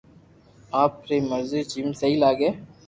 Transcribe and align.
آپ 0.83 0.93
ري 1.09 1.17
مرزو 1.29 1.61
جيم 1.71 1.87
سھي 1.99 2.11
لاگي 2.23 2.49